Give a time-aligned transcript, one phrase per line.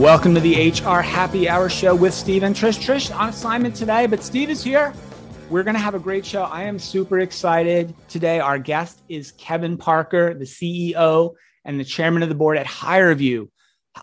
[0.00, 2.82] Welcome to the HR Happy Hour Show with Steve and Trish.
[2.82, 4.94] Trish on assignment today, but Steve is here.
[5.50, 6.44] We're going to have a great show.
[6.44, 8.40] I am super excited today.
[8.40, 11.34] Our guest is Kevin Parker, the CEO
[11.66, 13.50] and the chairman of the board at HireVue.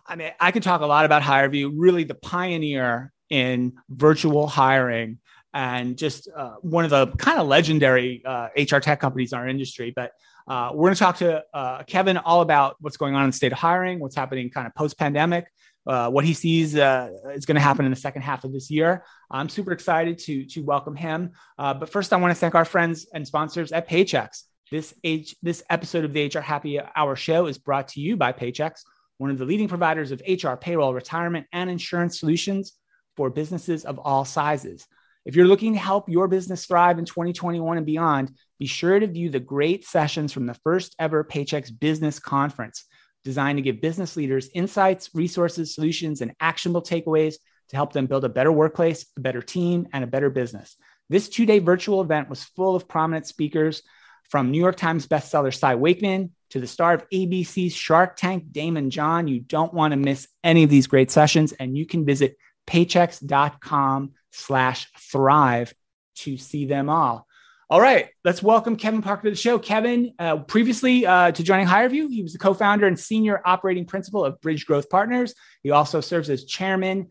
[0.05, 5.18] I mean, I could talk a lot about HireVue, really the pioneer in virtual hiring
[5.52, 9.48] and just uh, one of the kind of legendary uh, HR tech companies in our
[9.48, 9.94] industry.
[9.96, 10.12] But
[10.48, 13.36] uh, we're going to talk to uh, Kevin all about what's going on in the
[13.36, 15.48] state of hiring, what's happening kind of post pandemic,
[15.88, 18.70] uh, what he sees uh, is going to happen in the second half of this
[18.70, 19.04] year.
[19.32, 21.32] I'm super excited to, to welcome him.
[21.58, 24.44] Uh, but first, I want to thank our friends and sponsors at Paychex.
[24.70, 28.34] This, H, this episode of the HR Happy Hour show is brought to you by
[28.34, 28.82] Paychex,
[29.18, 32.74] one of the leading providers of HR, payroll, retirement, and insurance solutions
[33.15, 34.85] for businesses of all sizes.
[35.26, 39.08] If you're looking to help your business thrive in 2021 and beyond, be sure to
[39.08, 42.85] view the great sessions from the first ever Paychex Business Conference
[43.28, 47.36] designed to give business leaders insights, resources, solutions, and actionable takeaways
[47.68, 50.78] to help them build a better workplace, a better team, and a better business.
[51.10, 53.84] This two day virtual event was full of prominent speakers
[54.30, 58.92] from New York Times bestseller Cy Wakeman to the star of ABC's Shark Tank, Daymond
[58.92, 59.28] John.
[59.28, 64.14] You don't want to miss any of these great sessions, and you can visit paychex.com
[64.31, 65.74] slash thrive
[66.16, 67.27] to see them all.
[67.69, 69.59] All right, let's welcome Kevin Parker to the show.
[69.59, 74.24] Kevin, uh, previously uh, to joining HireVue, he was the co-founder and senior operating principal
[74.24, 75.35] of Bridge Growth Partners.
[75.63, 77.09] He also serves as chairman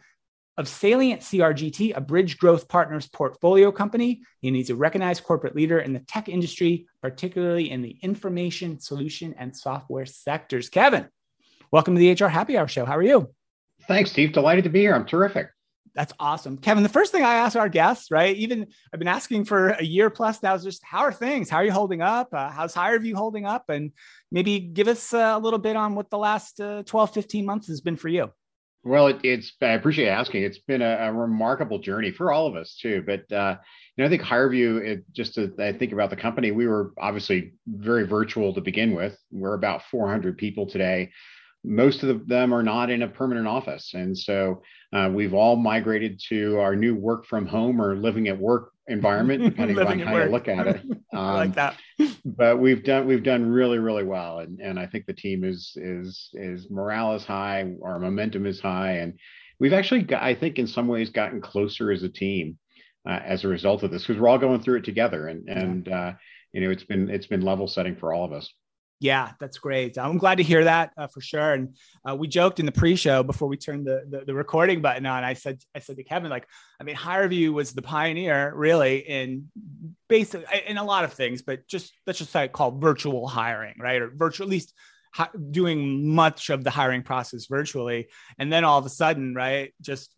[0.56, 4.22] of Salient CRGT, a Bridge Growth Partners portfolio company.
[4.42, 9.34] And he's a recognized corporate leader in the tech industry, particularly in the information solution
[9.36, 10.70] and software sectors.
[10.70, 11.06] Kevin,
[11.70, 12.86] welcome to the HR Happy Hour Show.
[12.86, 13.28] How are you?
[13.82, 14.32] Thanks, Steve.
[14.32, 14.94] Delighted to be here.
[14.94, 15.50] I'm terrific.
[15.96, 16.58] That's awesome.
[16.58, 18.36] Kevin, the first thing I ask our guests, right?
[18.36, 21.48] Even I've been asking for a year plus now is just how are things?
[21.48, 22.28] How are you holding up?
[22.34, 23.70] Uh, how's HireVue holding up?
[23.70, 23.92] And
[24.30, 27.68] maybe give us uh, a little bit on what the last uh, 12, 15 months
[27.68, 28.30] has been for you.
[28.84, 30.42] Well, it, it's, I appreciate asking.
[30.42, 33.02] It's been a, a, remarkable journey for all of us too.
[33.04, 33.56] But, uh,
[33.96, 37.54] you know, I think HireVue, it, just I think about the company, we were obviously
[37.66, 39.18] very virtual to begin with.
[39.32, 41.10] We're about 400 people today
[41.66, 43.93] most of them are not in a permanent office.
[43.94, 44.62] And so
[44.93, 49.43] uh, we've all migrated to our new work from home or living at work environment,
[49.44, 50.26] depending on how work.
[50.26, 50.82] you look at it.
[51.12, 51.78] Um, like that.
[52.26, 55.72] but we've done we've done really really well, and and I think the team is
[55.76, 59.19] is is morale is high, our momentum is high, and
[59.59, 62.59] we've actually got, I think in some ways gotten closer as a team
[63.09, 65.88] uh, as a result of this because we're all going through it together, and and
[65.88, 66.12] uh,
[66.53, 68.53] you know it's been it's been level setting for all of us.
[68.98, 69.98] Yeah, that's great.
[69.98, 71.52] I'm glad to hear that uh, for sure.
[71.52, 71.76] And
[72.08, 75.22] uh, we joked in the pre-show before we turned the, the, the recording button on.
[75.22, 76.46] I said I said to Kevin, like,
[76.80, 79.48] I mean, HireVue was the pioneer, really, in
[80.08, 84.00] basic in a lot of things, but just let's just say called virtual hiring, right,
[84.00, 84.72] or virtual at least
[85.12, 88.08] hi- doing much of the hiring process virtually.
[88.38, 90.10] And then all of a sudden, right, just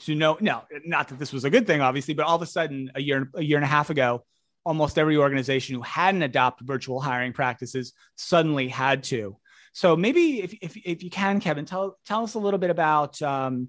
[0.00, 2.46] to know, no, not that this was a good thing, obviously, but all of a
[2.46, 4.24] sudden, a year a year and a half ago
[4.66, 9.36] almost every organization who hadn't adopted virtual hiring practices suddenly had to.
[9.72, 13.22] So maybe if, if, if you can, Kevin, tell, tell us a little bit about
[13.22, 13.68] um,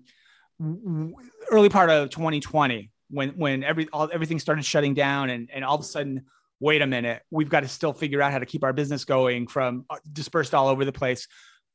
[1.52, 5.76] early part of 2020 when, when every, all, everything started shutting down and, and all
[5.76, 6.26] of a sudden,
[6.60, 9.46] wait a minute, we've got to still figure out how to keep our business going
[9.46, 11.28] from uh, dispersed all over the place.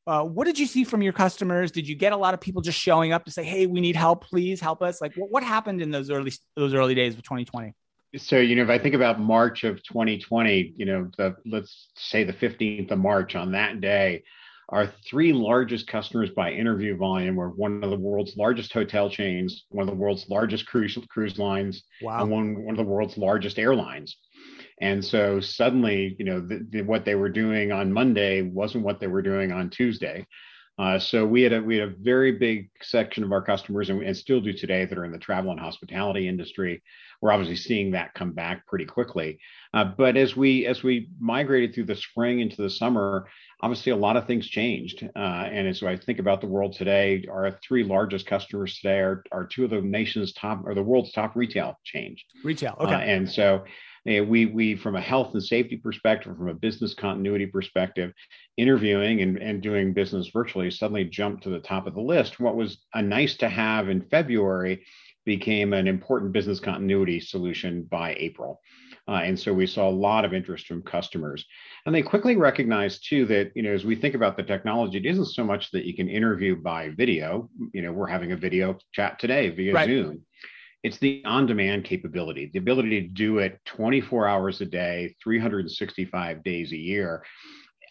[0.05, 1.71] Uh, what did you see from your customers?
[1.71, 3.95] Did you get a lot of people just showing up to say, "Hey, we need
[3.95, 4.99] help, please help us"?
[4.99, 7.73] Like, what, what happened in those early those early days of 2020?
[8.17, 12.23] So you know if i think about march of 2020 you know the let's say
[12.23, 14.23] the 15th of march on that day
[14.69, 19.65] our three largest customers by interview volume were one of the world's largest hotel chains
[19.69, 22.21] one of the world's largest cruise cruise lines wow.
[22.21, 24.17] and one, one of the world's largest airlines
[24.81, 28.99] and so suddenly you know the, the, what they were doing on monday wasn't what
[28.99, 30.25] they were doing on tuesday
[30.79, 34.01] uh, so we had a we had a very big section of our customers, and,
[34.01, 36.81] and, still do today, that are in the travel and hospitality industry.
[37.21, 39.39] We're obviously seeing that come back pretty quickly.
[39.73, 43.27] Uh, but as we as we migrated through the spring into the summer,
[43.61, 45.07] obviously a lot of things changed.
[45.15, 49.23] Uh, and as I think about the world today, our three largest customers today are,
[49.31, 52.19] are two of the nation's top or the world's top retail chains.
[52.43, 52.93] Retail, okay.
[52.93, 53.63] Uh, and so
[54.05, 58.11] we we from a health and safety perspective, from a business continuity perspective,
[58.57, 62.39] interviewing and, and doing business virtually suddenly jumped to the top of the list.
[62.39, 64.85] What was a nice to have in February
[65.25, 68.59] became an important business continuity solution by April.
[69.07, 71.45] Uh, and so we saw a lot of interest from customers.
[71.85, 75.05] And they quickly recognized too that, you know, as we think about the technology, it
[75.05, 77.49] isn't so much that you can interview by video.
[77.73, 79.87] You know, we're having a video chat today via right.
[79.87, 80.21] Zoom
[80.83, 86.43] it's the on demand capability, the ability to do it 24 hours a day, 365
[86.43, 87.23] days a year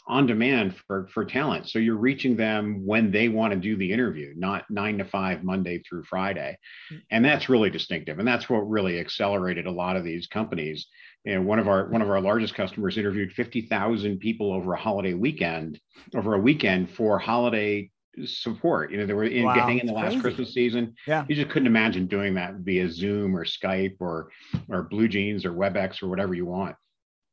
[0.09, 1.69] on demand for for talent.
[1.69, 5.45] So you're reaching them when they want to do the interview not 9 to 5
[5.45, 6.59] monday through friday.
[6.93, 7.03] Mm.
[7.11, 10.87] and that's really distinctive and that's what really accelerated a lot of these companies.
[11.25, 14.81] You know one of our one of our largest customers interviewed 50,000 people over a
[14.81, 15.81] holiday weekend
[16.17, 17.89] over a weekend for holiday
[18.25, 20.21] support you know they were in, wow, getting in the last crazy.
[20.21, 24.29] christmas season yeah you just couldn't imagine doing that via zoom or skype or
[24.69, 26.77] or BlueJeans or webex or whatever you want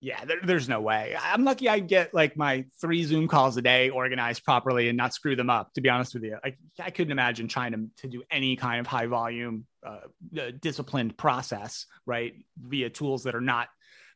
[0.02, 1.16] yeah, there, there's no way.
[1.22, 5.14] I'm lucky I get like my three Zoom calls a day organized properly and not
[5.14, 5.74] screw them up.
[5.74, 8.80] To be honest with you, I, I couldn't imagine trying to, to do any kind
[8.80, 10.00] of high volume, uh,
[10.40, 13.68] uh, disciplined process, right, via tools that are not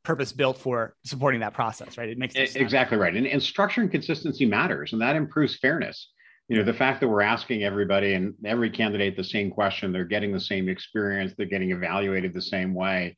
[0.03, 2.09] purpose built for supporting that process, right?
[2.09, 6.11] It makes exactly right, and, and structure and consistency matters, and that improves fairness.
[6.49, 10.03] You know, the fact that we're asking everybody and every candidate the same question, they're
[10.03, 13.15] getting the same experience, they're getting evaluated the same way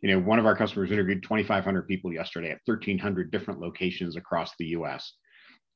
[0.00, 4.52] you know, one of our customers interviewed 2,500 people yesterday at 1,300 different locations across
[4.58, 5.14] the U.S.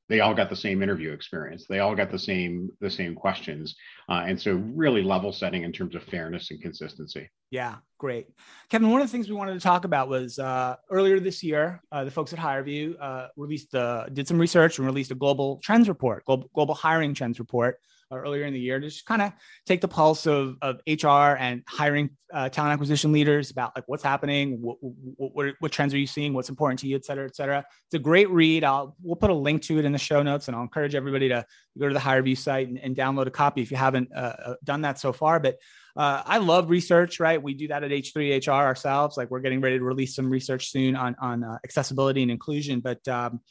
[0.09, 1.65] They all got the same interview experience.
[1.67, 3.75] They all got the same the same questions,
[4.09, 7.29] uh, and so really level setting in terms of fairness and consistency.
[7.51, 8.27] Yeah, great,
[8.69, 8.89] Kevin.
[8.89, 12.03] One of the things we wanted to talk about was uh, earlier this year, uh,
[12.03, 15.87] the folks at HireVue uh, released the did some research and released a global trends
[15.87, 17.79] report, global, global hiring trends report
[18.17, 19.31] earlier in the year to just kind of
[19.65, 24.03] take the pulse of, of HR and hiring uh, talent acquisition leaders about like what's
[24.03, 27.35] happening, what, what, what, trends are you seeing, what's important to you, et cetera, et
[27.35, 27.63] cetera.
[27.85, 28.63] It's a great read.
[28.63, 31.29] I'll, we'll put a link to it in the show notes and I'll encourage everybody
[31.29, 31.45] to
[31.77, 34.55] go to the HireVue site and, and download a copy if you haven't uh, uh
[34.63, 35.39] done that so far.
[35.39, 35.57] But
[35.95, 37.41] uh, I love research, right?
[37.41, 39.15] We do that at H3HR ourselves.
[39.15, 42.79] Like we're getting ready to release some research soon on, on uh, accessibility and inclusion.
[42.79, 43.41] But um,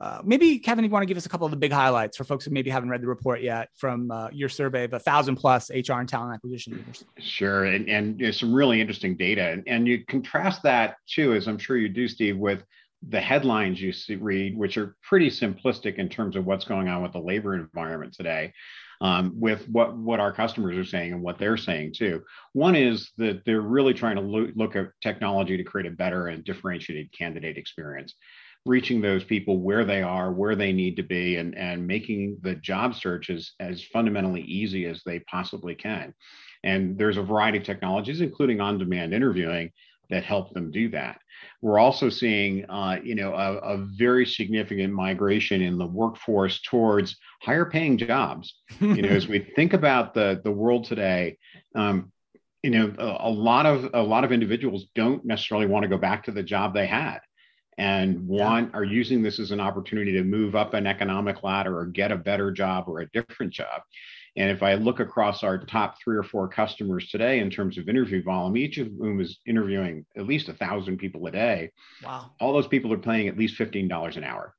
[0.00, 2.24] uh, maybe Kevin, you want to give us a couple of the big highlights for
[2.24, 5.36] folks who maybe haven't read the report yet from uh, your survey of a thousand
[5.36, 7.04] plus HR and talent acquisition leaders.
[7.18, 11.34] Sure, and and you know, some really interesting data, and, and you contrast that too,
[11.34, 12.64] as I'm sure you do, Steve, with
[13.08, 17.02] the headlines you see, read, which are pretty simplistic in terms of what's going on
[17.02, 18.52] with the labor environment today.
[19.00, 22.22] Um, with what what our customers are saying and what they're saying too.
[22.52, 26.28] One is that they're really trying to lo- look at technology to create a better
[26.28, 28.14] and differentiated candidate experience
[28.66, 32.54] reaching those people where they are, where they need to be, and, and making the
[32.54, 36.14] job search as, as fundamentally easy as they possibly can.
[36.62, 39.70] And there's a variety of technologies, including on-demand interviewing,
[40.10, 41.18] that help them do that.
[41.62, 47.16] We're also seeing, uh, you know, a, a, very significant migration in the workforce towards
[47.42, 48.54] higher paying jobs.
[48.80, 51.38] you know, as we think about the the world today,
[51.74, 52.12] um,
[52.62, 55.98] you know, a, a, lot of a lot of individuals don't necessarily want to go
[55.98, 57.20] back to the job they had
[57.78, 58.78] and want yeah.
[58.78, 62.16] are using this as an opportunity to move up an economic ladder or get a
[62.16, 63.82] better job or a different job.
[64.36, 67.88] And if I look across our top three or four customers today in terms of
[67.88, 71.70] interview volume, each of whom is interviewing at least a thousand people a day.
[72.02, 72.32] Wow.
[72.40, 74.54] All those people are paying at least $15 an hour.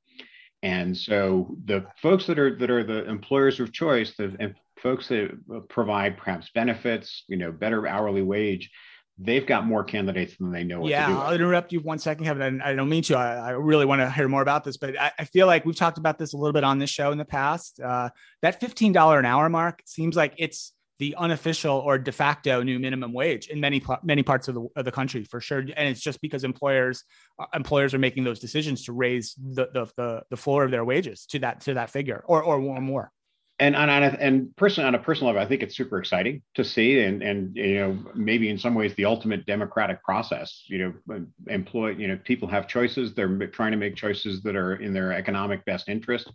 [0.62, 5.30] And so the folks that are that are the employers of choice, the folks that
[5.68, 8.70] provide perhaps benefits, you know, better hourly wage,
[9.18, 11.18] they've got more candidates than they know what yeah, to do.
[11.18, 12.60] I'll interrupt you one second, Kevin.
[12.60, 13.16] I, I don't mean to.
[13.16, 15.76] I, I, really want to hear more about this, but I, I, feel like we've
[15.76, 17.80] talked about this a little bit on this show in the past.
[17.80, 18.10] Uh,
[18.42, 23.12] that $15 an hour mark seems like it's the unofficial or de facto new minimum
[23.12, 26.22] wage in many many parts of the, of the country for sure and it's just
[26.22, 27.04] because employers
[27.38, 30.86] uh, employers are making those decisions to raise the, the the the floor of their
[30.86, 33.10] wages to that to that figure or or more
[33.58, 37.00] and and and personally on a personal level, I think it's super exciting to see,
[37.00, 40.64] and and you know maybe in some ways the ultimate democratic process.
[40.66, 43.14] You know, employ you know people have choices.
[43.14, 46.30] They're trying to make choices that are in their economic best interest,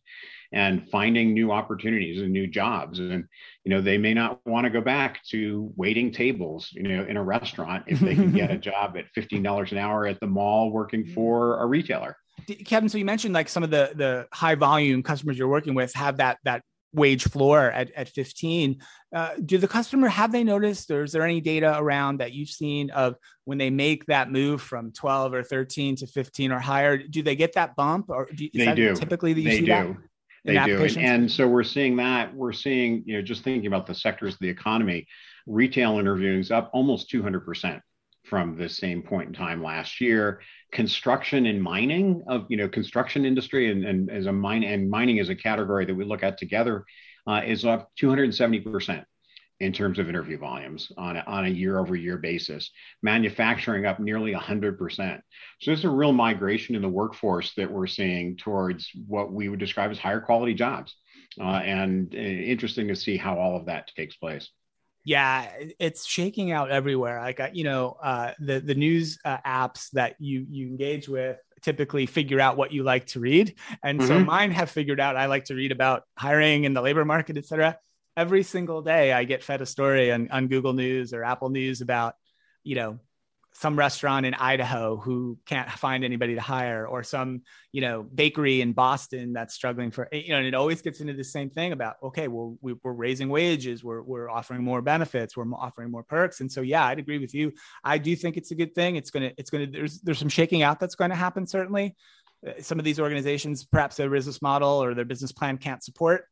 [0.52, 2.98] and finding new opportunities and new jobs.
[2.98, 3.26] And
[3.66, 6.70] you know they may not want to go back to waiting tables.
[6.72, 9.78] You know, in a restaurant if they can get a job at fifteen dollars an
[9.78, 11.14] hour at the mall working mm-hmm.
[11.14, 12.18] for a retailer.
[12.66, 15.94] Kevin, so you mentioned like some of the the high volume customers you're working with
[15.94, 18.82] have that that wage floor at, at 15
[19.16, 22.50] uh, do the customer have they noticed or is there any data around that you've
[22.50, 26.98] seen of when they make that move from 12 or 13 to 15 or higher
[26.98, 28.96] do they get that bump or do, they do.
[28.96, 29.72] typically that you they see do.
[29.72, 29.98] that
[30.44, 30.84] they do.
[30.84, 34.34] And, and so we're seeing that we're seeing you know just thinking about the sectors
[34.34, 35.08] of the economy
[35.46, 37.80] retail interviewing is up almost 200%
[38.32, 40.40] from the same point in time last year.
[40.72, 45.18] Construction and mining of you know construction industry and, and as a mine and mining
[45.18, 46.86] is a category that we look at together
[47.28, 49.04] uh, is up 270 percent
[49.60, 52.72] in terms of interview volumes on a, on a year over year basis.
[53.04, 54.78] Manufacturing up nearly 100%.
[54.98, 55.22] So
[55.66, 59.92] there's a real migration in the workforce that we're seeing towards what we would describe
[59.92, 60.96] as higher quality jobs.
[61.40, 64.50] Uh, and uh, interesting to see how all of that takes place.
[65.04, 67.20] Yeah, it's shaking out everywhere.
[67.20, 72.06] Like you know, uh, the the news uh, apps that you you engage with typically
[72.06, 73.56] figure out what you like to read.
[73.84, 74.08] And mm-hmm.
[74.08, 77.38] so mine have figured out I like to read about hiring and the labor market,
[77.38, 77.78] et cetera.
[78.18, 81.82] Every single day I get fed a story on, on Google News or Apple News
[81.82, 82.16] about,
[82.64, 83.00] you know,
[83.54, 87.42] some restaurant in Idaho who can't find anybody to hire, or some
[87.72, 90.38] you know bakery in Boston that's struggling for you know.
[90.38, 93.84] And it always gets into the same thing about okay, well we, are raising wages,
[93.84, 97.34] we're we're offering more benefits, we're offering more perks, and so yeah, I'd agree with
[97.34, 97.52] you.
[97.84, 98.96] I do think it's a good thing.
[98.96, 101.96] It's gonna it's gonna there's there's some shaking out that's going to happen certainly.
[102.46, 106.26] Uh, some of these organizations, perhaps their business model or their business plan can't support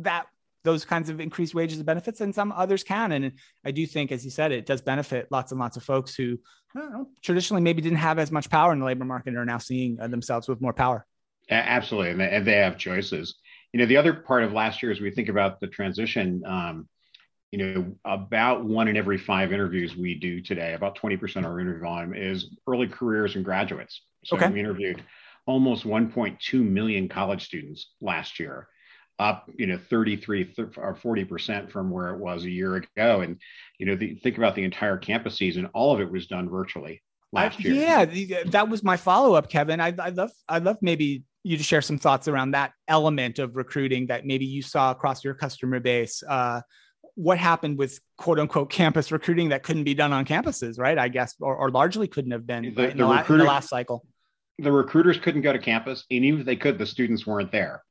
[0.00, 0.26] that
[0.64, 3.12] those kinds of increased wages and benefits, and some others can.
[3.12, 3.32] And
[3.64, 6.38] I do think, as you said, it does benefit lots and lots of folks who
[6.74, 9.58] know, traditionally maybe didn't have as much power in the labor market and are now
[9.58, 11.06] seeing uh, themselves with more power.
[11.50, 13.36] Absolutely, and they, and they, have choices.
[13.72, 16.88] You know, the other part of last year, as we think about the transition, um,
[17.52, 21.60] you know, about one in every five interviews we do today, about 20% of our
[21.60, 24.02] interview volume is early careers and graduates.
[24.24, 24.48] So okay.
[24.48, 25.04] we interviewed
[25.46, 28.68] almost 1.2 million college students last year
[29.18, 33.20] up, you know, 33 or 40% from where it was a year ago.
[33.20, 33.38] And,
[33.78, 37.02] you know, the, think about the entire campus season, all of it was done virtually
[37.32, 37.74] last year.
[37.74, 39.80] Yeah, that was my follow up, Kevin.
[39.80, 43.54] I, I love, I love maybe you to share some thoughts around that element of
[43.56, 46.22] recruiting that maybe you saw across your customer base.
[46.22, 46.62] Uh,
[47.16, 50.98] what happened with quote unquote campus recruiting that couldn't be done on campuses, right?
[50.98, 53.44] I guess, or, or largely couldn't have been the, in, the, the, la- in the
[53.44, 54.04] last cycle.
[54.58, 57.82] The recruiters couldn't go to campus, and even if they could, the students weren't there.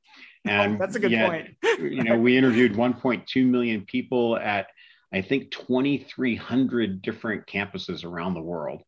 [0.46, 1.56] Oh, and that's a good yet, point.
[1.80, 4.68] you know, we interviewed 1.2 million people at
[5.14, 8.82] I think 2,300 different campuses around the world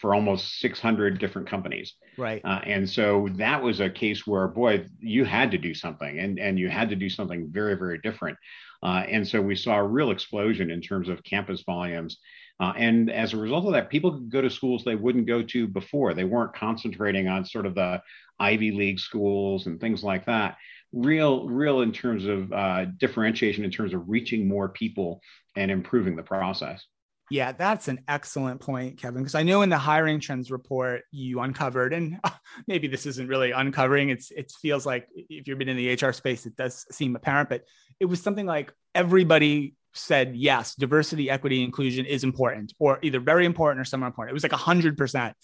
[0.00, 1.94] for almost 600 different companies.
[2.16, 2.40] Right.
[2.44, 6.38] Uh, and so that was a case where, boy, you had to do something, and
[6.38, 8.36] and you had to do something very very different.
[8.82, 12.18] Uh, and so we saw a real explosion in terms of campus volumes.
[12.60, 15.42] Uh, and as a result of that, people could go to schools they wouldn't go
[15.42, 16.12] to before.
[16.12, 18.02] They weren't concentrating on sort of the
[18.40, 20.56] Ivy League schools and things like that
[20.92, 25.20] real, real in terms of uh, differentiation, in terms of reaching more people
[25.56, 26.84] and improving the process.
[27.30, 29.22] Yeah, that's an excellent point, Kevin.
[29.22, 32.18] Because I know in the hiring trends report you uncovered, and
[32.66, 34.08] maybe this isn't really uncovering.
[34.08, 37.50] It's it feels like if you've been in the HR space, it does seem apparent.
[37.50, 37.64] But
[38.00, 43.44] it was something like everybody said yes, diversity, equity, inclusion is important, or either very
[43.44, 44.30] important or somewhat important.
[44.30, 45.36] It was like hundred percent.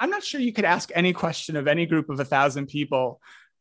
[0.00, 3.20] I'm not sure you could ask any question of any group of a thousand people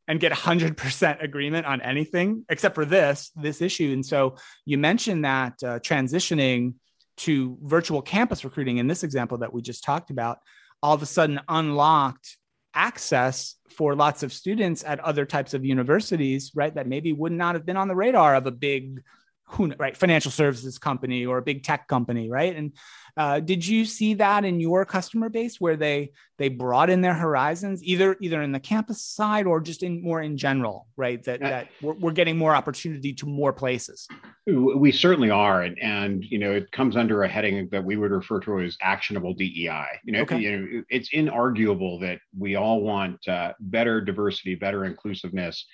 [0.09, 3.91] and get 100% agreement on anything except for this this issue.
[3.93, 4.35] And so
[4.65, 6.73] you mentioned that uh, transitioning
[7.17, 10.39] to virtual campus recruiting in this example that we just talked about
[10.81, 12.37] all of a sudden unlocked
[12.73, 17.55] access for lots of students at other types of universities right that maybe would not
[17.55, 19.01] have been on the radar of a big
[19.49, 22.55] who right financial services company or a big tech company right?
[22.55, 22.73] And
[23.17, 27.83] uh, did you see that in your customer base where they they broaden their horizons
[27.83, 31.69] either either in the campus side or just in more in general right that that
[31.81, 34.07] we're, we're getting more opportunity to more places?
[34.45, 38.11] We certainly are and and you know it comes under a heading that we would
[38.11, 39.85] refer to as actionable dei.
[40.03, 40.39] You know, okay.
[40.39, 45.65] you know it's inarguable that we all want uh, better diversity better inclusiveness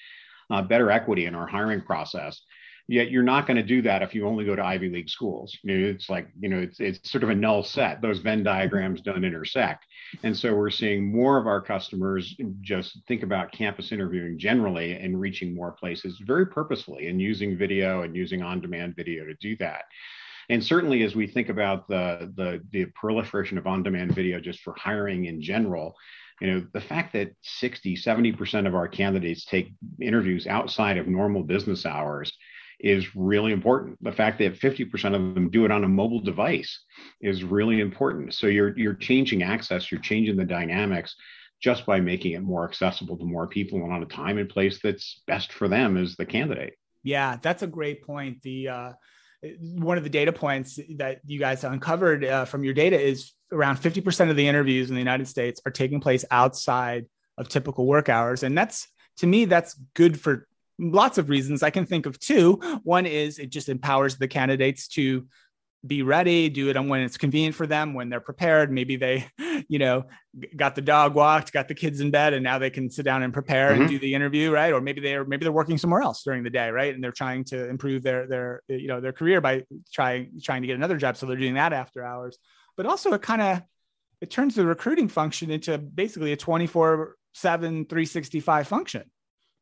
[0.49, 2.41] uh, better equity in our hiring process
[2.87, 5.57] Yet you're not going to do that if you only go to Ivy League schools.
[5.63, 7.99] You know, it's like, you know, it's, it's sort of a null set.
[7.99, 9.85] Those Venn diagrams don't intersect.
[10.21, 15.19] And so we're seeing more of our customers just think about campus interviewing generally and
[15.19, 19.57] reaching more places very purposefully and using video and using on demand video to do
[19.57, 19.85] that.
[20.49, 24.59] And certainly, as we think about the, the, the proliferation of on demand video just
[24.59, 25.95] for hiring in general,
[26.41, 31.43] you know the fact that 60 70% of our candidates take interviews outside of normal
[31.43, 32.33] business hours
[32.79, 33.97] is really important.
[34.03, 36.79] The fact that 50% of them do it on a mobile device
[37.21, 38.33] is really important.
[38.33, 41.15] So you're you're changing access, you're changing the dynamics
[41.61, 44.79] just by making it more accessible to more people and on a time and place
[44.83, 46.75] that's best for them as the candidate.
[47.03, 48.41] Yeah, that's a great point.
[48.41, 48.91] The uh,
[49.59, 53.77] one of the data points that you guys uncovered uh, from your data is around
[53.77, 57.05] 50% of the interviews in the United States are taking place outside
[57.37, 60.47] of typical work hours, and that's to me that's good for
[60.79, 61.63] lots of reasons.
[61.63, 62.53] I can think of two.
[62.83, 65.27] One is it just empowers the candidates to
[65.85, 68.71] be ready, do it on when it's convenient for them, when they're prepared.
[68.71, 69.27] Maybe they,
[69.67, 70.05] you know,
[70.55, 73.23] got the dog walked, got the kids in bed, and now they can sit down
[73.23, 73.81] and prepare mm-hmm.
[73.81, 74.73] and do the interview, right?
[74.73, 76.93] Or maybe they're maybe they're working somewhere else during the day, right?
[76.93, 79.63] And they're trying to improve their their you know their career by
[79.93, 82.37] trying trying to get another job, so they're doing that after hours.
[82.77, 83.61] But also, it kind of
[84.21, 89.03] it turns the recruiting function into basically a 24 7 365 function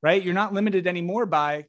[0.03, 0.21] right?
[0.21, 1.65] You're not limited anymore by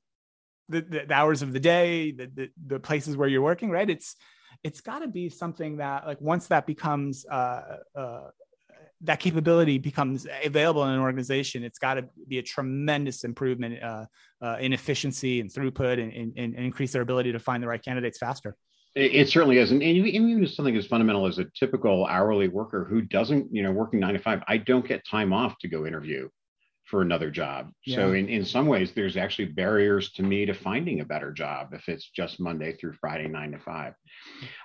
[0.68, 3.88] the, the hours of the day, the, the, the places where you're working, right?
[3.88, 4.16] It's
[4.62, 8.20] it's got to be something that like once that becomes uh, uh,
[9.02, 14.06] that capability becomes available in an organization, it's got to be a tremendous improvement uh,
[14.40, 17.84] uh, in efficiency and throughput and, and, and, increase their ability to find the right
[17.84, 18.56] candidates faster.
[18.94, 19.72] It, certainly is.
[19.72, 24.00] And even something as fundamental as a typical hourly worker who doesn't, you know, working
[24.00, 26.28] nine to five, I don't get time off to go interview
[26.84, 27.70] for another job.
[27.86, 27.96] Yeah.
[27.96, 31.72] So in, in some ways, there's actually barriers to me to finding a better job
[31.72, 33.94] if it's just Monday through Friday, nine to five.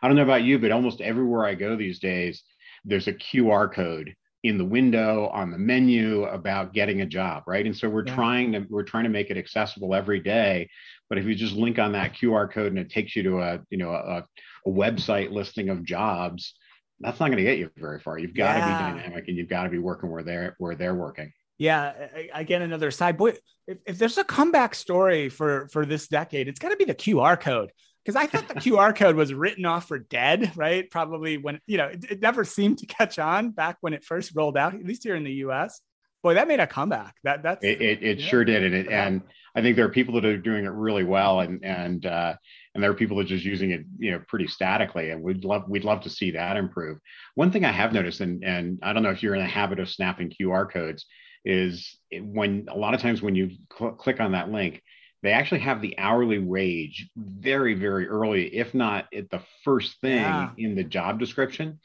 [0.02, 2.44] I don't know about you, but almost everywhere I go these days,
[2.86, 7.66] there's a QR code in the window on the menu about getting a job right
[7.66, 8.16] and so we're yeah.
[8.16, 10.70] trying to we're trying to make it accessible every day
[11.10, 13.60] but if you just link on that qr code and it takes you to a
[13.70, 14.24] you know a,
[14.66, 16.54] a website listing of jobs
[17.02, 18.94] that's not going to get you very far you've got to yeah.
[18.94, 21.94] be dynamic and you've got to be working where they're where they're working yeah
[22.34, 23.34] again another side boy
[23.68, 26.96] if, if there's a comeback story for for this decade it's got to be the
[26.96, 27.72] qr code
[28.04, 30.89] because I thought the QR code was written off for dead, right?
[30.89, 34.32] Probably when you know it, it, never seemed to catch on back when it first
[34.36, 35.82] rolled out, at least here in the U.S.
[36.24, 37.16] Boy, that made a comeback.
[37.24, 37.82] That that's it.
[37.82, 39.22] It, it sure did, and it, and
[39.56, 42.34] I think there are people that are doing it really well, and and uh,
[42.74, 45.46] and there are people that are just using it, you know, pretty statically, and we'd
[45.46, 46.98] love we'd love to see that improve.
[47.36, 49.80] One thing I have noticed, and and I don't know if you're in the habit
[49.80, 51.06] of snapping QR codes,
[51.46, 54.81] is when a lot of times when you cl- click on that link
[55.22, 60.17] they actually have the hourly wage very very early if not at the first thing
[60.17, 60.51] yeah.
[60.58, 61.79] in the job description.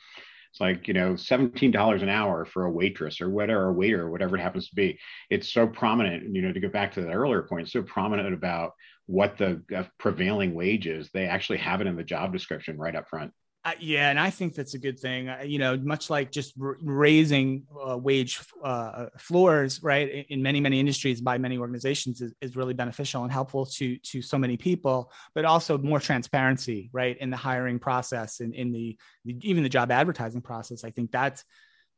[0.51, 4.11] It's like you know $17 an hour for a waitress or whatever a waiter or
[4.11, 4.99] whatever it happens to be.
[5.29, 8.73] It's so prominent you know to go back to that earlier point so prominent about
[9.07, 12.97] what the uh, prevailing wage is they actually have it in the job description right
[12.97, 13.33] up front
[13.67, 15.31] uh, yeah, and I think that's a good thing.
[15.31, 20.43] Uh, you know, much like just r- raising uh, wage uh, floors, right, in, in,
[20.43, 24.37] many many industries by many organizations is, is, really beneficial and helpful to to so
[24.37, 25.11] many people.
[25.35, 29.71] But also more transparency, right, in the hiring process and in the, the even the
[29.71, 30.85] job advertising process.
[30.85, 31.43] I think that's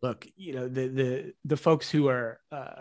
[0.02, 2.80] look, you know, the the the folks who are uh,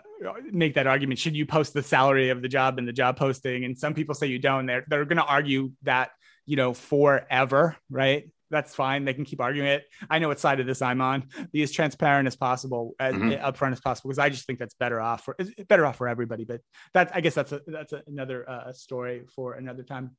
[0.52, 1.18] make that argument.
[1.18, 3.64] Should you post the salary of the job in the job posting?
[3.64, 4.66] And some people say you don't.
[4.66, 6.10] They're they're going to argue that
[6.44, 8.30] you know forever, right?
[8.50, 9.04] That's fine.
[9.04, 9.84] They can keep arguing it.
[10.08, 11.24] I know what side of this I'm on.
[11.52, 13.44] Be as transparent as possible, as mm-hmm.
[13.44, 15.36] upfront as possible, because I just think that's better off for
[15.68, 16.44] better off for everybody.
[16.44, 16.60] But
[16.94, 20.12] that's I guess that's a, that's a, another uh, story for another time.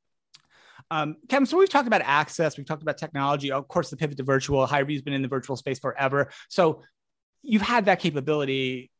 [0.90, 4.16] Um, Kevin, so we've talked about access, we've talked about technology, of course, the pivot
[4.18, 4.66] to virtual.
[4.66, 6.82] HireVue's been in the virtual space forever, so
[7.42, 8.90] you've had that capability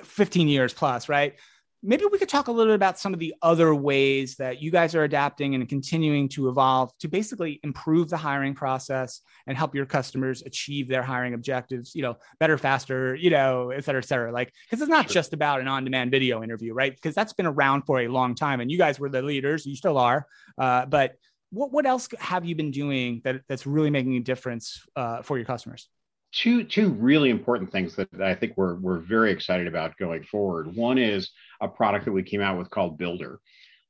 [0.00, 1.34] uh, 15 years plus, right?
[1.82, 4.70] Maybe we could talk a little bit about some of the other ways that you
[4.70, 9.74] guys are adapting and continuing to evolve to basically improve the hiring process and help
[9.74, 14.04] your customers achieve their hiring objectives you know better faster you know et cetera et
[14.04, 14.32] cetera.
[14.32, 15.14] Like because it's not sure.
[15.14, 16.94] just about an on-demand video interview right?
[16.94, 19.76] Because that's been around for a long time and you guys were the leaders you
[19.76, 20.26] still are.
[20.58, 21.16] Uh, but
[21.50, 25.38] what, what else have you been doing that, that's really making a difference uh, for
[25.38, 25.88] your customers
[26.32, 30.74] two two really important things that I think we're we're very excited about going forward.
[30.74, 33.40] One is a product that we came out with called Builder.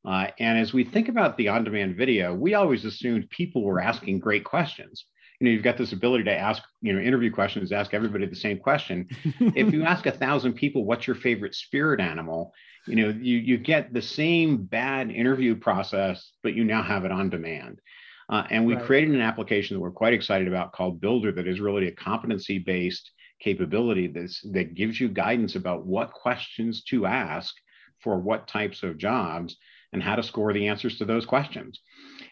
[0.05, 4.18] Uh, and as we think about the on-demand video, we always assumed people were asking
[4.18, 5.05] great questions.
[5.38, 8.37] You know, you've got this ability to ask, you know, interview questions, ask everybody the
[8.37, 9.09] same question.
[9.40, 12.53] if you ask a thousand people, what's your favorite spirit animal?
[12.87, 17.12] You know, you you get the same bad interview process, but you now have it
[17.12, 17.81] on demand.
[18.30, 18.84] Uh, and we right.
[18.84, 22.58] created an application that we're quite excited about called Builder that is really a competency
[22.58, 27.52] based capability that's, that gives you guidance about what questions to ask
[27.98, 29.56] for what types of jobs
[29.92, 31.80] and how to score the answers to those questions.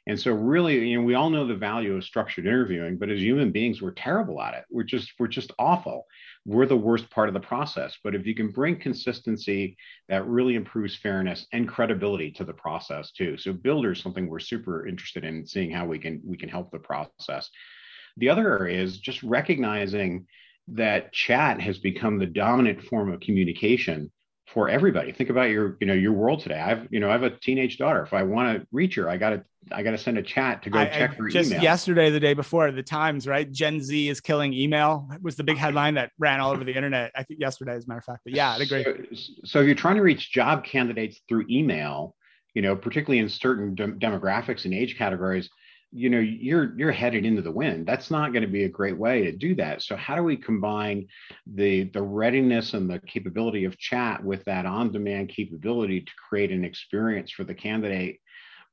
[0.08, 3.20] And so really, you know, we all know the value of structured interviewing, but as
[3.20, 4.64] human beings, we're terrible at it.
[4.70, 6.06] We're just, we're just awful.
[6.46, 7.98] We're the worst part of the process.
[8.02, 9.76] But if you can bring consistency,
[10.08, 13.36] that really improves fairness and credibility to the process too.
[13.36, 16.70] So builder is something we're super interested in seeing how we can we can help
[16.70, 17.50] the process.
[18.16, 20.26] The other area is just recognizing
[20.68, 24.10] that chat has become the dominant form of communication
[24.52, 25.12] for everybody.
[25.12, 26.58] Think about your, you know, your world today.
[26.58, 28.02] I've, you know, I have a teenage daughter.
[28.02, 30.62] If I want to reach her, I got to, I got to send a chat
[30.62, 31.62] to go I, check her just email.
[31.62, 33.50] yesterday, the day before, the Times, right?
[33.50, 36.74] Gen Z is killing email it was the big headline that ran all over the
[36.74, 37.12] internet.
[37.14, 38.20] I think yesterday, as a matter of fact.
[38.24, 38.84] But yeah, I agree.
[38.84, 42.14] So, so if you're trying to reach job candidates through email,
[42.54, 45.50] you know, particularly in certain de- demographics and age categories,
[45.90, 47.86] you know you're you're headed into the wind.
[47.86, 49.82] That's not going to be a great way to do that.
[49.82, 51.06] So how do we combine
[51.46, 56.50] the the readiness and the capability of chat with that on demand capability to create
[56.50, 58.20] an experience for the candidate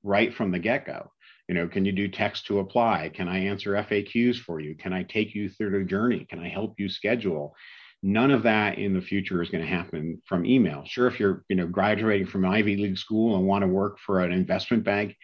[0.04, 1.12] right from the get-go?
[1.47, 3.12] You know can you do text to apply?
[3.13, 4.75] Can i answer faqs for you?
[4.75, 6.25] Can i take you through the journey?
[6.30, 7.56] Can i help you schedule?
[8.04, 10.84] None of that in the future is going to happen from email.
[10.86, 14.19] Sure if you're you know graduating from ivy league school and want to work for
[14.19, 15.15] an investment bank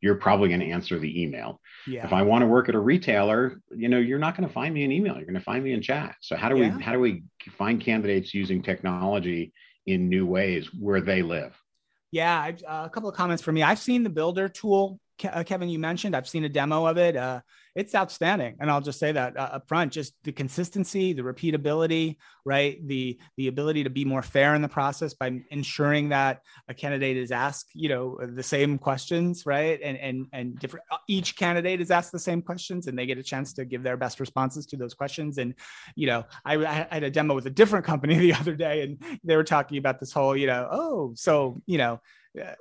[0.00, 1.60] you're probably going to answer the email.
[1.86, 2.04] Yeah.
[2.04, 4.74] If I want to work at a retailer, you know, you're not going to find
[4.74, 5.16] me in email.
[5.16, 6.16] You're going to find me in chat.
[6.20, 6.76] So how do yeah.
[6.76, 7.24] we how do we
[7.56, 9.52] find candidates using technology
[9.86, 11.56] in new ways where they live?
[12.10, 13.62] Yeah, uh, a couple of comments for me.
[13.62, 16.14] I've seen the Builder tool uh, Kevin, you mentioned.
[16.14, 17.16] I've seen a demo of it.
[17.16, 17.40] Uh,
[17.74, 19.92] it's outstanding, and I'll just say that uh, up front.
[19.92, 22.76] Just the consistency, the repeatability, right?
[22.88, 27.16] The the ability to be more fair in the process by ensuring that a candidate
[27.16, 29.78] is asked, you know, the same questions, right?
[29.82, 30.86] And and and different.
[30.90, 33.82] Uh, each candidate is asked the same questions, and they get a chance to give
[33.82, 35.38] their best responses to those questions.
[35.38, 35.54] And
[35.94, 39.20] you know, I, I had a demo with a different company the other day, and
[39.22, 42.00] they were talking about this whole, you know, oh, so you know
[42.40, 42.54] uh,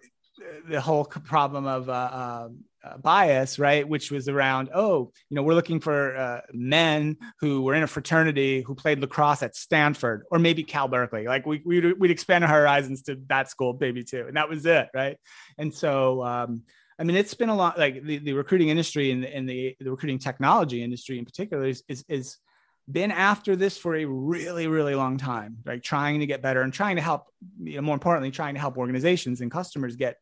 [0.70, 2.50] the whole problem of uh, uh,
[2.84, 3.88] uh, bias, right?
[3.88, 7.88] Which was around, oh, you know, we're looking for uh, men who were in a
[7.88, 11.26] fraternity who played lacrosse at Stanford or maybe Cal Berkeley.
[11.26, 14.26] Like we, we'd, we'd expand our horizons to that school, maybe too.
[14.28, 15.18] And that was it, right?
[15.58, 16.64] And so, um,
[17.00, 19.76] I mean, it's been a lot like the, the recruiting industry and the, and the,
[19.80, 22.38] the recruiting technology industry in particular is, is, is
[22.90, 26.72] been after this for a really really long time like trying to get better and
[26.72, 27.28] trying to help
[27.62, 30.18] you know more importantly trying to help organizations and customers get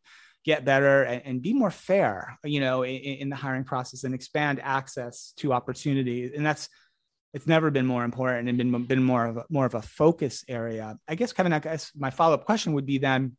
[0.45, 4.13] get better and, and be more fair you know in, in, the hiring process and
[4.13, 6.31] expand access to opportunities.
[6.35, 6.69] And that's
[7.33, 10.45] it's never been more important and been, been more of a, more of a focus
[10.47, 10.97] area.
[11.07, 13.35] I guess kevin i guess my follow-up question would be then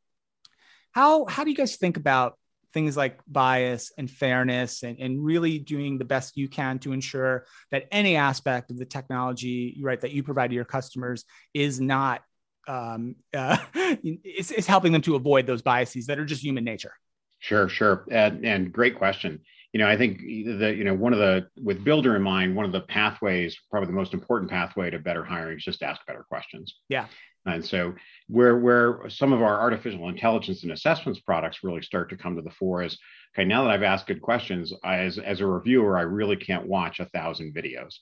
[0.92, 2.38] how how do you guys think about
[2.76, 7.46] things like bias and fairness and, and really doing the best you can to ensure
[7.70, 12.20] that any aspect of the technology right that you provide to your customers is not
[12.68, 13.56] um, uh,
[14.22, 16.92] is helping them to avoid those biases that are just human nature.
[17.38, 18.04] Sure sure.
[18.10, 19.40] And, and great question
[19.76, 20.20] you know i think
[20.58, 23.88] that you know one of the with builder in mind one of the pathways probably
[23.88, 26.76] the most important pathway to better hiring is just ask better questions.
[26.88, 27.08] Yeah.
[27.44, 27.94] And so
[28.26, 32.42] where where some of our artificial intelligence and assessments products really start to come to
[32.42, 32.98] the fore is
[33.34, 36.66] okay, now that I've asked good questions, I, as, as a reviewer, I really can't
[36.66, 37.96] watch a thousand videos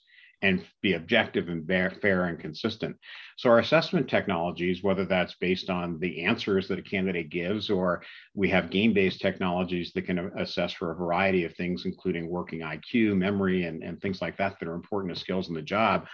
[0.45, 2.95] and be objective and fair, and consistent.
[3.39, 8.03] So our assessment technologies, whether that's based on the answers that a candidate gives, or
[8.35, 13.17] we have game-based technologies that can assess for a variety of things, including working IQ,
[13.17, 16.07] memory, and, and things like that that are important to skills in the job,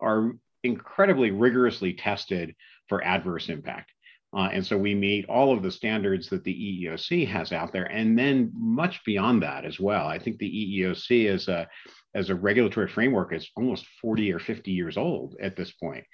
[0.00, 0.32] are
[0.64, 2.56] incredibly rigorously tested
[2.88, 3.92] for adverse impact.
[4.36, 7.84] Uh, and so we meet all of the standards that the EEOC has out there,
[7.84, 10.08] and then much beyond that as well.
[10.08, 11.68] I think the EEOC is a
[12.16, 16.04] as a regulatory framework is almost 40 or 50 years old at this point.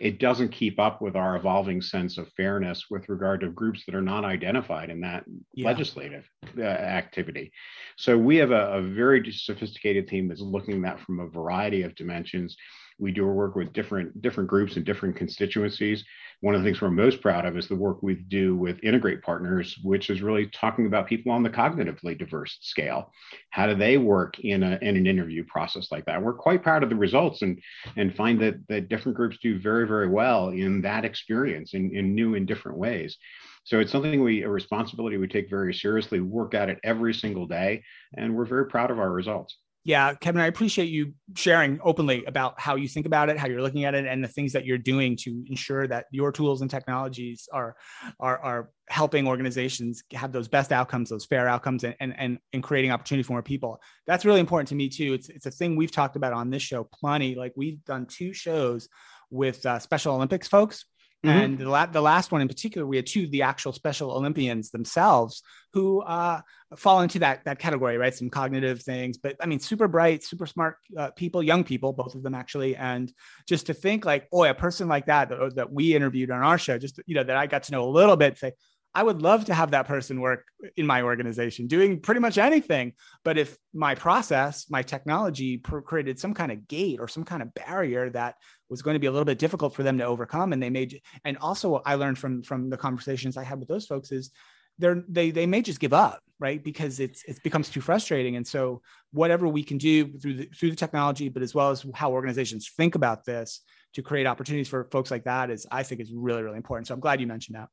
[0.00, 3.94] It doesn't keep up with our evolving sense of fairness with regard to groups that
[3.94, 5.22] are not identified in that
[5.54, 5.68] yeah.
[5.68, 7.52] legislative uh, activity.
[7.96, 11.82] So we have a, a very sophisticated team that's looking at that from a variety
[11.82, 12.56] of dimensions
[13.02, 16.04] we do our work with different different groups and different constituencies.
[16.40, 19.22] One of the things we're most proud of is the work we do with Integrate
[19.22, 23.12] Partners, which is really talking about people on the cognitively diverse scale.
[23.50, 26.22] How do they work in, a, in an interview process like that?
[26.22, 27.60] We're quite proud of the results and,
[27.96, 32.14] and find that, that different groups do very, very well in that experience in, in
[32.14, 33.18] new and different ways.
[33.64, 37.46] So it's something we, a responsibility we take very seriously, work at it every single
[37.46, 37.84] day,
[38.16, 39.56] and we're very proud of our results.
[39.84, 43.62] Yeah, Kevin, I appreciate you sharing openly about how you think about it, how you're
[43.62, 46.70] looking at it, and the things that you're doing to ensure that your tools and
[46.70, 47.74] technologies are
[48.20, 52.92] are, are helping organizations have those best outcomes, those fair outcomes, and, and, and creating
[52.92, 53.80] opportunity for more people.
[54.06, 55.14] That's really important to me too.
[55.14, 57.34] It's, it's a thing we've talked about on this show plenty.
[57.34, 58.88] Like we've done two shows
[59.30, 60.84] with uh, Special Olympics folks
[61.24, 61.38] Mm-hmm.
[61.38, 64.70] And the, la- the last one in particular, we had two the actual Special Olympians
[64.70, 66.40] themselves who uh,
[66.76, 68.12] fall into that that category, right?
[68.12, 72.16] Some cognitive things, but I mean, super bright, super smart uh, people, young people, both
[72.16, 72.74] of them actually.
[72.74, 73.12] And
[73.46, 76.58] just to think like, oh, a person like that, that that we interviewed on our
[76.58, 78.52] show, just you know, that I got to know a little bit, say,
[78.94, 80.44] I would love to have that person work
[80.76, 82.92] in my organization doing pretty much anything.
[83.24, 87.54] But if my process, my technology created some kind of gate or some kind of
[87.54, 88.34] barrier that
[88.68, 91.00] was going to be a little bit difficult for them to overcome, and they made,
[91.24, 94.30] and also I learned from from the conversations I had with those folks is
[94.78, 96.64] they're they they may just give up right?
[96.64, 98.34] Because it's it becomes too frustrating.
[98.34, 101.86] And so whatever we can do through the through the technology but as well as
[101.94, 103.60] how organizations think about this
[103.94, 106.88] to create opportunities for folks like that is i think is really really important.
[106.88, 107.68] So i'm glad you mentioned that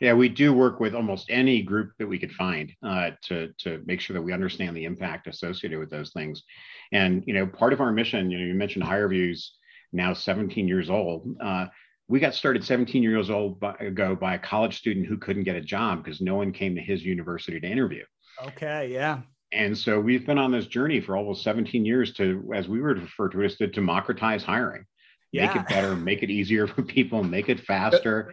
[0.00, 3.82] yeah, we do work with almost any group that we could find uh, to to
[3.84, 6.42] make sure that we understand the impact associated with those things.
[6.90, 9.58] And you know, part of our mission, you know, you mentioned HireVue's
[9.92, 11.36] now 17 years old.
[11.42, 11.66] Uh,
[12.08, 15.56] we got started 17 years old by, ago by a college student who couldn't get
[15.56, 18.04] a job because no one came to his university to interview.
[18.42, 19.20] Okay, yeah.
[19.52, 23.02] And so we've been on this journey for almost 17 years to, as we would
[23.02, 24.84] refer to it, to democratize hiring.
[25.32, 25.46] Yeah.
[25.46, 28.32] Make it better, make it easier for people, make it faster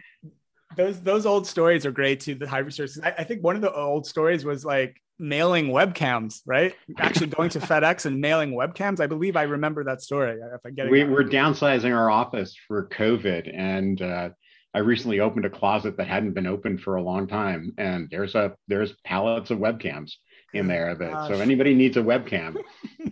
[0.76, 2.34] those those old stories are great too.
[2.34, 2.90] The high research.
[3.02, 6.74] I, I, think one of the old stories was like mailing webcams, right?
[6.98, 9.00] Actually going to FedEx and mailing webcams.
[9.00, 10.38] I believe I remember that story.
[10.40, 14.30] If I get we, we're downsizing our office for COVID, and uh,
[14.74, 18.34] I recently opened a closet that hadn't been opened for a long time, and there's
[18.34, 20.12] a there's pallets of webcams
[20.52, 20.94] in there.
[20.94, 22.56] That so anybody needs a webcam,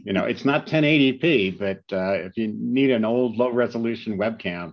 [0.04, 4.72] you know, it's not 1080p, but uh, if you need an old low resolution webcam,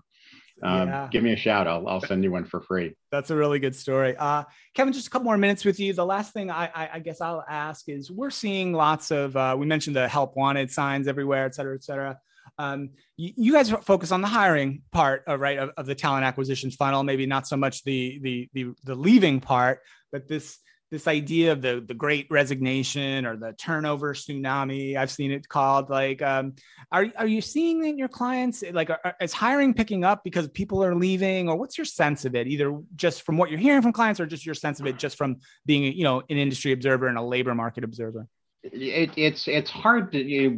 [0.64, 1.08] um, yeah.
[1.12, 1.68] give me a shout.
[1.68, 2.96] I'll, I'll send you one for free.
[3.12, 4.16] That's a really good story.
[4.18, 5.94] Uh, Kevin, just a couple more minutes with you.
[5.94, 9.56] The last thing I, I, I guess I'll ask is we're seeing lots of, uh,
[9.58, 12.18] we mentioned the help wanted signs everywhere, et cetera, et cetera.
[12.58, 16.24] Um, you, you, guys focus on the hiring part, of, right, of, of, the talent
[16.24, 19.80] acquisition funnel, maybe not so much the, the, the, the leaving part,
[20.12, 20.60] but this,
[20.94, 25.90] this idea of the the great resignation or the turnover tsunami i've seen it called
[25.90, 26.54] like um,
[26.92, 30.84] are, are you seeing in your clients like are, is hiring picking up because people
[30.84, 33.92] are leaving or what's your sense of it either just from what you're hearing from
[33.92, 37.08] clients or just your sense of it just from being you know an industry observer
[37.08, 38.28] and a labor market observer
[38.62, 40.58] it, it's it's hard to you know,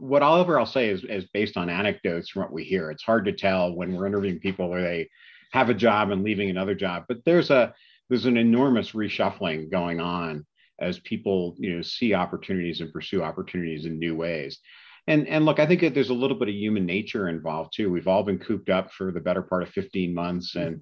[0.00, 2.90] what Oliver I'll say is, is based on anecdotes from what we hear.
[2.90, 5.08] It's hard to tell when we're interviewing people or they
[5.52, 7.04] have a job and leaving another job.
[7.08, 7.72] But there's a
[8.08, 10.46] there's an enormous reshuffling going on
[10.80, 14.58] as people you know see opportunities and pursue opportunities in new ways.
[15.06, 17.90] And and look i think that there's a little bit of human nature involved too.
[17.90, 20.80] We've all been cooped up for the better part of 15 months and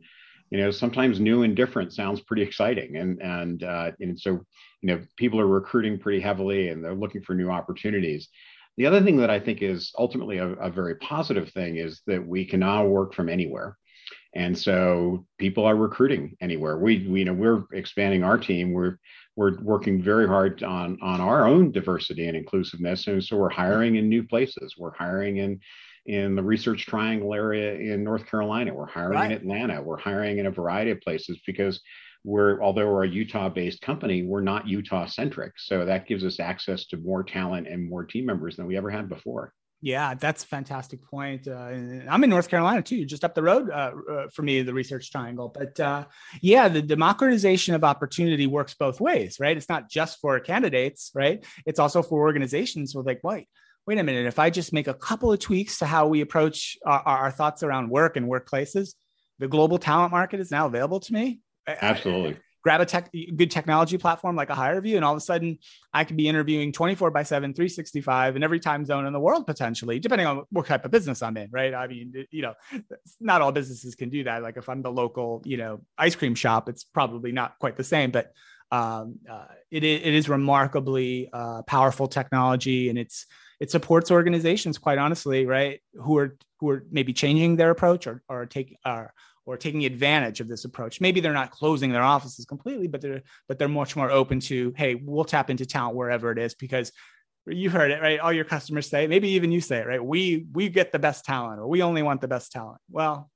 [0.51, 2.97] you know sometimes new and different sounds pretty exciting.
[2.97, 4.31] And and uh, and so
[4.83, 8.29] you know people are recruiting pretty heavily and they're looking for new opportunities.
[8.77, 12.27] The other thing that i think is ultimately a, a very positive thing is that
[12.27, 13.77] we can now work from anywhere
[14.35, 16.77] and so people are recruiting anywhere.
[16.79, 18.73] We, we you know we're expanding our team.
[18.73, 18.99] We're
[19.37, 23.07] we're working very hard on on our own diversity and inclusiveness.
[23.07, 24.75] And so we're hiring in new places.
[24.79, 25.61] We're hiring in
[26.07, 28.75] in the research triangle area in north carolina.
[28.75, 29.31] We're hiring right.
[29.31, 29.83] in atlanta.
[29.83, 31.81] We're hiring in a variety of places because
[32.25, 36.41] we're although we're a utah based company we're not utah centric so that gives us
[36.41, 40.45] access to more talent and more team members than we ever had before yeah, that's
[40.45, 41.47] a fantastic point.
[41.47, 41.71] Uh,
[42.09, 45.11] I'm in North Carolina too, just up the road uh, uh, for me, the Research
[45.11, 45.49] Triangle.
[45.55, 46.07] But uh,
[46.41, 49.57] yeah, the democratization of opportunity works both ways, right?
[49.57, 51.45] It's not just for candidates, right?
[51.67, 53.47] It's also for organizations with like, wait,
[53.87, 56.79] wait a minute, if I just make a couple of tweaks to how we approach
[56.87, 58.95] our, our thoughts around work and workplaces,
[59.39, 61.41] the global talent market is now available to me.
[61.67, 65.59] Absolutely grab a tech, good technology platform like a HireVue, and all of a sudden
[65.93, 69.47] I could be interviewing 24 by 7, 365 in every time zone in the world
[69.47, 71.75] potentially, depending on what type of business I'm in, right?
[71.75, 72.55] I mean, you know,
[73.21, 74.43] not all businesses can do that.
[74.43, 77.85] Like if I'm the local, you know, ice cream shop, it's probably not quite the
[77.85, 78.33] same, but
[78.73, 83.27] um, uh, it, it is remarkably uh, powerful technology and it's
[83.61, 88.23] it supports organizations quite honestly right who are who are maybe changing their approach or
[88.29, 89.13] or take are
[89.47, 91.01] or taking advantage of this approach.
[91.01, 94.73] Maybe they're not closing their offices completely, but they're but they're much more open to,
[94.77, 96.93] hey, we'll tap into talent wherever it is because
[97.47, 100.47] you heard it right all your customers say maybe even you say it right we
[100.53, 103.31] we get the best talent or we only want the best talent well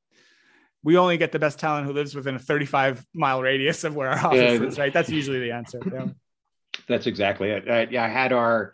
[0.82, 4.08] we only get the best talent who lives within a 35 mile radius of where
[4.08, 4.66] our office yeah.
[4.66, 6.06] is right that's usually the answer yeah.
[6.88, 8.72] that's exactly it uh, I, I had our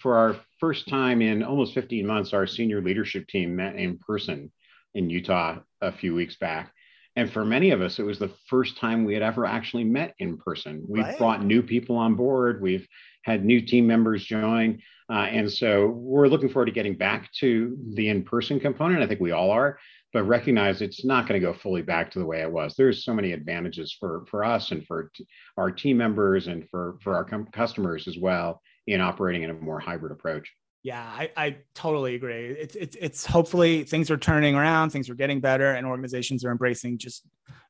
[0.00, 4.52] for our first time in almost 15 months our senior leadership team met in person
[4.94, 6.73] in utah a few weeks back
[7.16, 10.14] and for many of us, it was the first time we had ever actually met
[10.18, 10.84] in person.
[10.88, 11.18] We've right.
[11.18, 12.60] brought new people on board.
[12.60, 12.86] We've
[13.22, 14.82] had new team members join.
[15.08, 19.02] Uh, and so we're looking forward to getting back to the in person component.
[19.02, 19.78] I think we all are,
[20.12, 22.74] but recognize it's not going to go fully back to the way it was.
[22.74, 26.98] There's so many advantages for, for us and for t- our team members and for,
[27.02, 30.50] for our com- customers as well in operating in a more hybrid approach.
[30.84, 32.48] Yeah, I, I totally agree.
[32.48, 36.50] It's it's it's hopefully things are turning around, things are getting better, and organizations are
[36.50, 37.26] embracing just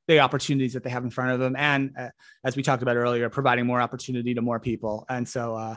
[0.09, 2.09] the opportunities that they have in front of them, and uh,
[2.45, 5.07] as we talked about earlier, providing more opportunity to more people.
[5.09, 5.77] And so, uh,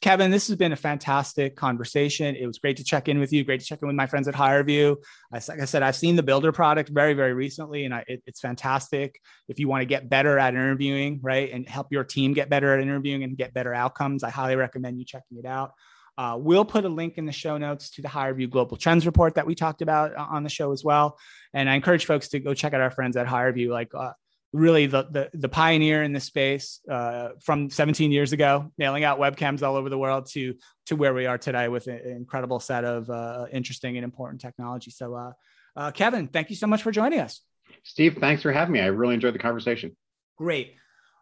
[0.00, 2.34] Kevin, this has been a fantastic conversation.
[2.34, 3.44] It was great to check in with you.
[3.44, 4.96] Great to check in with my friends at HireVue.
[5.30, 8.40] Like I said, I've seen the Builder product very very recently, and I, it, it's
[8.40, 9.20] fantastic.
[9.46, 12.72] If you want to get better at interviewing, right, and help your team get better
[12.72, 15.72] at interviewing and get better outcomes, I highly recommend you checking it out.
[16.18, 19.36] Uh, we'll put a link in the show notes to the HireVue Global Trends Report
[19.36, 21.16] that we talked about uh, on the show as well.
[21.54, 24.10] And I encourage folks to go check out our friends at HireVue, like uh,
[24.52, 29.20] really the, the, the pioneer in this space uh, from 17 years ago, nailing out
[29.20, 30.54] webcams all over the world to
[30.86, 34.90] to where we are today with an incredible set of uh, interesting and important technology.
[34.90, 35.32] So,
[35.76, 37.42] uh, Kevin, thank you so much for joining us.
[37.84, 38.80] Steve, thanks for having me.
[38.80, 39.96] I really enjoyed the conversation.
[40.36, 40.74] Great.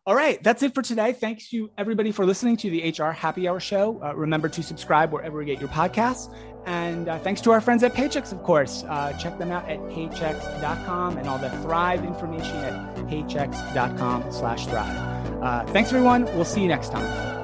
[0.06, 1.12] All right, that's it for today.
[1.12, 4.00] Thanks to everybody for listening to the HR Happy Hour Show.
[4.00, 6.32] Uh, remember to subscribe wherever you get your podcasts.
[6.64, 8.84] And uh, thanks to our friends at Paychex, of course.
[8.84, 15.42] Uh, check them out at paychex.com and all the Thrive information at paychex.com slash thrive.
[15.42, 16.24] Uh, thanks, everyone.
[16.36, 17.35] We'll see you next time.